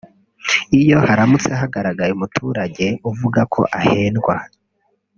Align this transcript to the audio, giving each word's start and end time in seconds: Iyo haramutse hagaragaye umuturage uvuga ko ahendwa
Iyo 0.79 0.97
haramutse 1.07 1.51
hagaragaye 1.61 2.11
umuturage 2.13 2.87
uvuga 3.09 3.41
ko 3.53 3.61
ahendwa 3.79 4.35